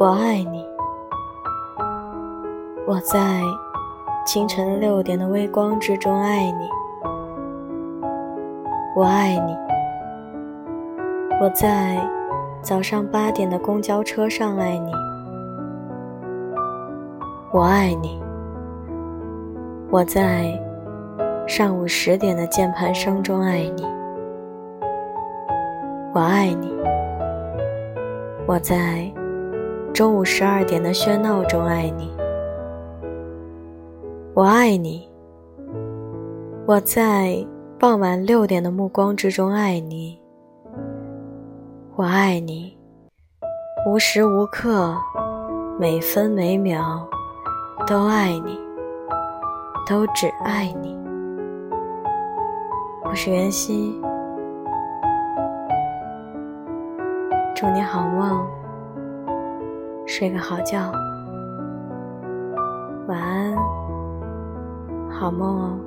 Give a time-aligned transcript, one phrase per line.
[0.00, 0.64] 我爱你，
[2.86, 3.18] 我在
[4.24, 6.68] 清晨六点的微光之中爱你，
[8.94, 9.56] 我爱你，
[11.40, 11.98] 我在
[12.62, 14.92] 早上八点的公交车上爱你，
[17.52, 18.22] 我爱你，
[19.90, 20.46] 我在
[21.44, 23.84] 上午十点的键盘声中爱你，
[26.14, 26.72] 我爱你，
[28.46, 29.12] 我在。
[29.98, 32.08] 中午十二点的喧闹中爱你，
[34.32, 35.10] 我爱你。
[36.66, 37.44] 我在
[37.80, 40.16] 傍晚六点的目光之中爱你，
[41.96, 42.78] 我爱你。
[43.88, 44.96] 无时无刻，
[45.80, 47.04] 每分每秒，
[47.84, 48.56] 都爱你，
[49.84, 50.96] 都只爱你。
[53.04, 54.00] 我是袁熙，
[57.52, 58.46] 祝你好梦。
[60.18, 60.90] 睡个好觉，
[63.06, 63.56] 晚安，
[65.08, 65.78] 好梦哦。